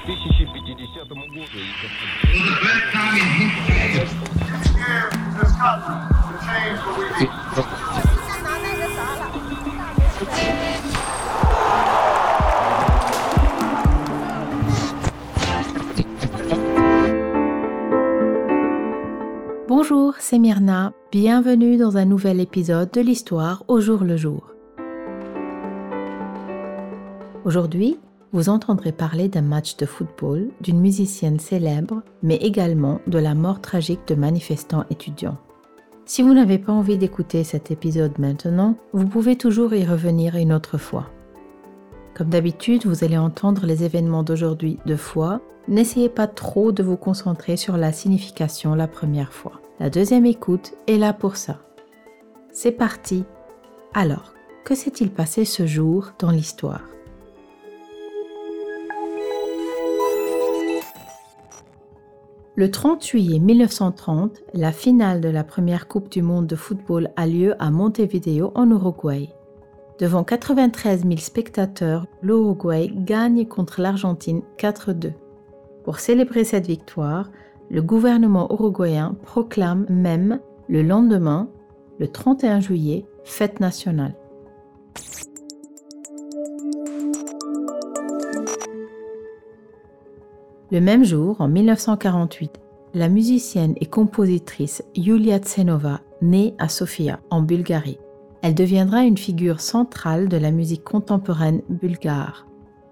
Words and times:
2050 0.00 1.08
году. 1.18 1.66
Bonjour, 19.68 20.14
c'est 20.18 20.38
Myrna. 20.38 20.92
Bienvenue 21.12 21.76
dans 21.76 21.98
un 21.98 22.06
nouvel 22.06 22.40
épisode 22.40 22.90
de 22.92 23.02
l'histoire 23.02 23.62
au 23.68 23.80
jour 23.80 24.04
le 24.04 24.16
jour. 24.16 24.54
Aujourd'hui, 27.44 27.98
vous 28.33 28.49
entendrez 28.49 28.91
parler 28.91 29.27
d'un 29.27 29.41
match 29.41 29.75
de 29.77 29.85
football, 29.85 30.49
d'une 30.61 30.79
musicienne 30.79 31.39
célèbre, 31.39 32.01
mais 32.23 32.37
également 32.37 32.99
de 33.07 33.19
la 33.19 33.35
mort 33.35 33.61
tragique 33.61 34.07
de 34.07 34.15
manifestants 34.15 34.85
étudiants. 34.89 35.37
Si 36.05 36.21
vous 36.21 36.33
n'avez 36.33 36.57
pas 36.57 36.73
envie 36.73 36.97
d'écouter 36.97 37.43
cet 37.43 37.71
épisode 37.71 38.17
maintenant, 38.19 38.75
vous 38.93 39.07
pouvez 39.07 39.35
toujours 39.35 39.73
y 39.73 39.85
revenir 39.85 40.35
une 40.35 40.53
autre 40.53 40.77
fois. 40.77 41.09
Comme 42.13 42.29
d'habitude, 42.29 42.85
vous 42.85 43.03
allez 43.03 43.17
entendre 43.17 43.65
les 43.65 43.83
événements 43.83 44.23
d'aujourd'hui 44.23 44.79
deux 44.85 44.97
fois. 44.97 45.41
N'essayez 45.67 46.09
pas 46.09 46.27
trop 46.27 46.71
de 46.71 46.83
vous 46.83 46.97
concentrer 46.97 47.55
sur 47.55 47.77
la 47.77 47.91
signification 47.91 48.75
la 48.75 48.87
première 48.87 49.31
fois. 49.31 49.61
La 49.79 49.89
deuxième 49.89 50.25
écoute 50.25 50.73
est 50.87 50.97
là 50.97 51.13
pour 51.13 51.37
ça. 51.37 51.59
C'est 52.51 52.71
parti. 52.71 53.23
Alors, 53.93 54.33
que 54.65 54.75
s'est-il 54.75 55.11
passé 55.11 55.45
ce 55.45 55.65
jour 55.65 56.11
dans 56.19 56.31
l'histoire? 56.31 56.81
Le 62.57 62.69
30 62.69 63.05
juillet 63.05 63.39
1930, 63.39 64.41
la 64.53 64.73
finale 64.73 65.21
de 65.21 65.29
la 65.29 65.45
première 65.45 65.87
Coupe 65.87 66.09
du 66.09 66.21
Monde 66.21 66.47
de 66.47 66.57
football 66.57 67.09
a 67.15 67.25
lieu 67.25 67.55
à 67.59 67.71
Montevideo 67.71 68.51
en 68.55 68.69
Uruguay. 68.69 69.29
Devant 69.99 70.25
93 70.25 71.03
000 71.03 71.15
spectateurs, 71.17 72.07
l'Uruguay 72.21 72.91
gagne 72.93 73.45
contre 73.47 73.79
l'Argentine 73.79 74.41
4-2. 74.57 75.13
Pour 75.85 75.99
célébrer 75.99 76.43
cette 76.43 76.67
victoire, 76.67 77.31
le 77.69 77.81
gouvernement 77.81 78.51
uruguayen 78.51 79.15
proclame 79.23 79.85
même 79.87 80.41
le 80.67 80.83
lendemain, 80.83 81.47
le 81.99 82.09
31 82.09 82.59
juillet, 82.59 83.05
fête 83.23 83.61
nationale. 83.61 84.15
Le 90.71 90.79
même 90.79 91.03
jour, 91.03 91.41
en 91.41 91.49
1948, 91.49 92.61
la 92.93 93.09
musicienne 93.09 93.73
et 93.81 93.85
compositrice 93.85 94.81
Yulia 94.95 95.39
Tsenova 95.39 95.99
naît 96.21 96.53
à 96.59 96.69
Sofia, 96.69 97.19
en 97.29 97.41
Bulgarie. 97.41 97.99
Elle 98.41 98.55
deviendra 98.55 99.03
une 99.03 99.17
figure 99.17 99.59
centrale 99.59 100.29
de 100.29 100.37
la 100.37 100.49
musique 100.49 100.85
contemporaine 100.85 101.61
bulgare. 101.67 102.47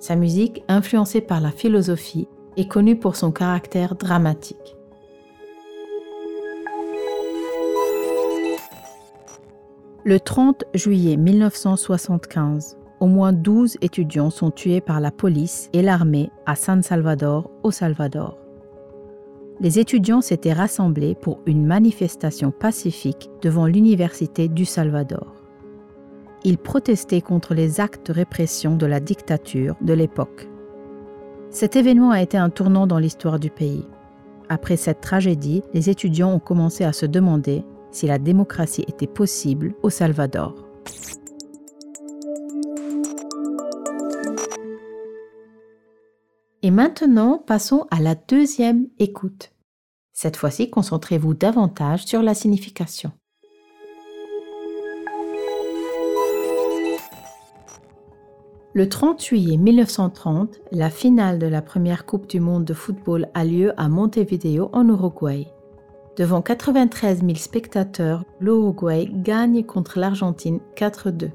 Sa 0.00 0.16
musique, 0.16 0.64
influencée 0.66 1.20
par 1.20 1.40
la 1.40 1.52
philosophie, 1.52 2.26
est 2.56 2.66
connue 2.66 2.98
pour 2.98 3.14
son 3.14 3.30
caractère 3.30 3.94
dramatique. 3.94 4.76
Le 10.02 10.18
30 10.18 10.64
juillet 10.74 11.16
1975, 11.16 12.79
au 13.00 13.06
moins 13.06 13.32
12 13.32 13.78
étudiants 13.80 14.30
sont 14.30 14.50
tués 14.50 14.80
par 14.80 15.00
la 15.00 15.10
police 15.10 15.70
et 15.72 15.82
l'armée 15.82 16.30
à 16.46 16.54
San 16.54 16.82
Salvador, 16.82 17.50
au 17.62 17.70
Salvador. 17.70 18.36
Les 19.60 19.78
étudiants 19.78 20.20
s'étaient 20.20 20.52
rassemblés 20.52 21.14
pour 21.14 21.40
une 21.46 21.66
manifestation 21.66 22.50
pacifique 22.50 23.30
devant 23.42 23.66
l'Université 23.66 24.48
du 24.48 24.64
Salvador. 24.64 25.34
Ils 26.44 26.58
protestaient 26.58 27.20
contre 27.20 27.52
les 27.52 27.80
actes 27.80 28.06
de 28.06 28.12
répression 28.12 28.76
de 28.76 28.86
la 28.86 29.00
dictature 29.00 29.76
de 29.82 29.92
l'époque. 29.92 30.48
Cet 31.50 31.76
événement 31.76 32.10
a 32.10 32.22
été 32.22 32.38
un 32.38 32.48
tournant 32.48 32.86
dans 32.86 32.98
l'histoire 32.98 33.38
du 33.38 33.50
pays. 33.50 33.86
Après 34.48 34.76
cette 34.76 35.00
tragédie, 35.00 35.62
les 35.74 35.90
étudiants 35.90 36.32
ont 36.32 36.38
commencé 36.38 36.84
à 36.84 36.92
se 36.92 37.06
demander 37.06 37.64
si 37.90 38.06
la 38.06 38.18
démocratie 38.18 38.84
était 38.88 39.06
possible 39.06 39.74
au 39.82 39.90
Salvador. 39.90 40.54
Et 46.62 46.70
maintenant, 46.70 47.38
passons 47.38 47.86
à 47.90 48.00
la 48.00 48.14
deuxième 48.14 48.86
écoute. 48.98 49.52
Cette 50.12 50.36
fois-ci, 50.36 50.68
concentrez-vous 50.68 51.32
davantage 51.32 52.04
sur 52.04 52.22
la 52.22 52.34
signification. 52.34 53.12
Le 58.74 58.88
30 58.88 59.24
juillet 59.24 59.56
1930, 59.56 60.60
la 60.70 60.90
finale 60.90 61.38
de 61.38 61.46
la 61.46 61.62
première 61.62 62.04
Coupe 62.04 62.28
du 62.28 62.40
Monde 62.40 62.66
de 62.66 62.74
football 62.74 63.28
a 63.32 63.44
lieu 63.46 63.72
à 63.80 63.88
Montevideo 63.88 64.68
en 64.74 64.86
Uruguay. 64.86 65.46
Devant 66.18 66.42
93 66.42 67.20
000 67.20 67.34
spectateurs, 67.36 68.22
l'Uruguay 68.38 69.08
gagne 69.10 69.64
contre 69.64 69.98
l'Argentine 69.98 70.60
4-2. 70.76 71.30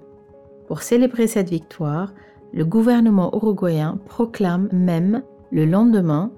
Pour 0.67 0.83
célébrer 0.83 1.25
cette 1.25 1.49
victoire, 1.49 2.13
le 2.53 2.65
gouvernement 2.65 3.31
uruguayen 3.33 3.99
proclame 4.05 4.69
même 4.71 5.23
le 5.51 5.65
lendemain, 5.65 6.31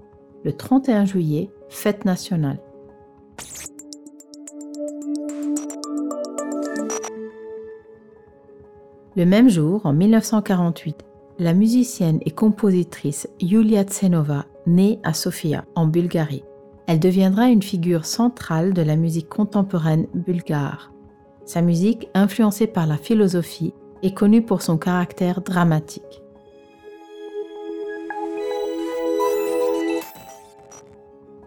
le 0.43 0.53
31 0.53 1.05
juillet, 1.05 1.49
fête 1.69 2.05
nationale. 2.05 2.59
Le 9.15 9.25
même 9.25 9.49
jour, 9.49 9.85
en 9.85 9.93
1948, 9.93 11.03
la 11.39 11.53
musicienne 11.53 12.19
et 12.25 12.31
compositrice 12.31 13.27
Yulia 13.41 13.83
Tsenova 13.83 14.45
naît 14.67 14.99
à 15.03 15.13
Sofia, 15.13 15.65
en 15.75 15.87
Bulgarie. 15.87 16.43
Elle 16.87 16.99
deviendra 16.99 17.49
une 17.49 17.63
figure 17.63 18.05
centrale 18.05 18.73
de 18.73 18.81
la 18.81 18.95
musique 18.95 19.27
contemporaine 19.27 20.07
bulgare. 20.13 20.93
Sa 21.45 21.61
musique, 21.61 22.09
influencée 22.13 22.67
par 22.67 22.87
la 22.87 22.97
philosophie, 22.97 23.73
est 24.03 24.13
connue 24.13 24.41
pour 24.41 24.61
son 24.61 24.77
caractère 24.77 25.41
dramatique. 25.41 26.21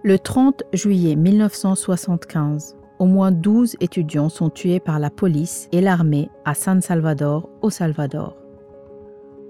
Le 0.02 0.18
30 0.18 0.62
juillet 0.72 1.14
1975, 1.14 2.76
au 2.98 3.04
moins 3.06 3.32
12 3.32 3.76
étudiants 3.80 4.28
sont 4.28 4.50
tués 4.50 4.80
par 4.80 4.98
la 4.98 5.10
police 5.10 5.68
et 5.72 5.80
l'armée 5.80 6.30
à 6.44 6.54
San 6.54 6.80
Salvador, 6.80 7.48
au 7.60 7.70
Salvador. 7.70 8.36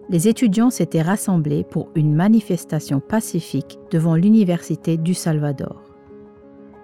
Les 0.09 0.27
étudiants 0.27 0.71
s'étaient 0.71 1.03
rassemblés 1.03 1.63
pour 1.63 1.89
une 1.95 2.15
manifestation 2.15 2.99
pacifique 2.99 3.79
devant 3.93 4.17
l'Université 4.17 4.97
du 4.97 5.15
Salvador. 5.15 5.83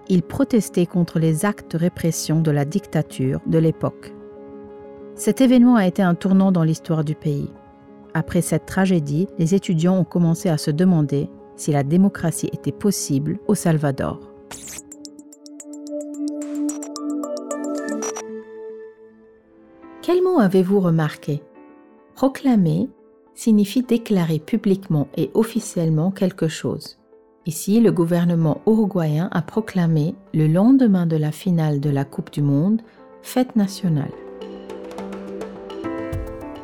Ils 0.08 0.22
protestaient 0.22 0.86
contre 0.86 1.18
les 1.18 1.44
actes 1.44 1.72
de 1.72 1.78
répression 1.78 2.40
de 2.40 2.52
la 2.52 2.64
dictature 2.64 3.40
de 3.46 3.58
l'époque. 3.58 4.15
Cet 5.16 5.40
événement 5.40 5.76
a 5.76 5.86
été 5.86 6.02
un 6.02 6.14
tournant 6.14 6.52
dans 6.52 6.62
l'histoire 6.62 7.02
du 7.02 7.14
pays. 7.14 7.50
Après 8.12 8.42
cette 8.42 8.66
tragédie, 8.66 9.28
les 9.38 9.54
étudiants 9.54 9.98
ont 9.98 10.04
commencé 10.04 10.50
à 10.50 10.58
se 10.58 10.70
demander 10.70 11.30
si 11.56 11.72
la 11.72 11.82
démocratie 11.82 12.50
était 12.52 12.70
possible 12.70 13.38
au 13.48 13.54
Salvador. 13.54 14.20
Quel 20.02 20.22
mot 20.22 20.38
avez-vous 20.38 20.80
remarqué? 20.80 21.42
Proclamer 22.14 22.90
signifie 23.34 23.82
déclarer 23.82 24.38
publiquement 24.38 25.08
et 25.16 25.30
officiellement 25.32 26.10
quelque 26.10 26.46
chose. 26.46 26.98
Ici, 27.46 27.80
le 27.80 27.90
gouvernement 27.90 28.60
uruguayen 28.66 29.30
a 29.32 29.40
proclamé, 29.40 30.14
le 30.34 30.46
lendemain 30.46 31.06
de 31.06 31.16
la 31.16 31.32
finale 31.32 31.80
de 31.80 31.90
la 31.90 32.04
Coupe 32.04 32.32
du 32.32 32.42
Monde, 32.42 32.82
fête 33.22 33.56
nationale. 33.56 34.12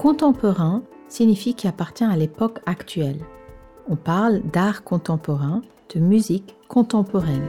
Contemporain 0.03 0.83
signifie 1.07 1.55
qui 1.55 1.69
appartient 1.69 2.03
à 2.03 2.17
l'époque 2.17 2.59
actuelle. 2.67 3.21
On 3.89 3.95
parle 3.95 4.43
d'art 4.53 4.83
contemporain, 4.83 5.63
de 5.95 6.01
musique 6.01 6.57
contemporaine. 6.67 7.47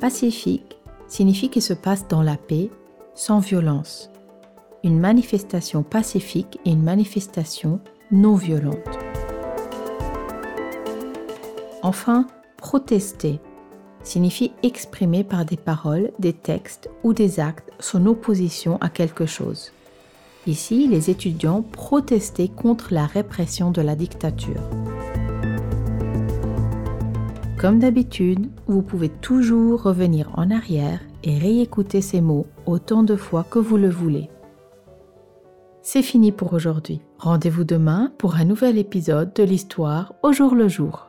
Pacifique 0.00 0.78
signifie 1.06 1.50
qu'il 1.50 1.60
se 1.60 1.74
passe 1.74 2.08
dans 2.08 2.22
la 2.22 2.38
paix, 2.38 2.70
sans 3.14 3.40
violence. 3.40 4.10
Une 4.84 4.98
manifestation 4.98 5.82
pacifique 5.82 6.58
et 6.64 6.70
une 6.70 6.82
manifestation 6.82 7.78
non 8.10 8.36
violente. 8.36 8.98
Enfin, 11.82 12.26
protester 12.56 13.38
signifie 14.08 14.52
exprimer 14.62 15.22
par 15.22 15.44
des 15.44 15.58
paroles, 15.58 16.10
des 16.18 16.32
textes 16.32 16.88
ou 17.04 17.12
des 17.12 17.40
actes 17.40 17.70
son 17.78 18.06
opposition 18.06 18.78
à 18.80 18.88
quelque 18.88 19.26
chose. 19.26 19.72
Ici, 20.46 20.88
les 20.88 21.10
étudiants 21.10 21.62
protestaient 21.62 22.48
contre 22.48 22.94
la 22.94 23.04
répression 23.04 23.70
de 23.70 23.82
la 23.82 23.94
dictature. 23.94 24.62
Comme 27.58 27.80
d'habitude, 27.80 28.48
vous 28.66 28.82
pouvez 28.82 29.10
toujours 29.10 29.82
revenir 29.82 30.30
en 30.36 30.50
arrière 30.50 31.00
et 31.22 31.36
réécouter 31.36 32.00
ces 32.00 32.22
mots 32.22 32.46
autant 32.64 33.02
de 33.02 33.16
fois 33.16 33.44
que 33.44 33.58
vous 33.58 33.76
le 33.76 33.90
voulez. 33.90 34.30
C'est 35.82 36.02
fini 36.02 36.32
pour 36.32 36.54
aujourd'hui. 36.54 37.00
Rendez-vous 37.18 37.64
demain 37.64 38.12
pour 38.16 38.36
un 38.36 38.44
nouvel 38.44 38.78
épisode 38.78 39.34
de 39.34 39.42
l'histoire 39.42 40.14
au 40.22 40.32
jour 40.32 40.54
le 40.54 40.68
jour. 40.68 41.07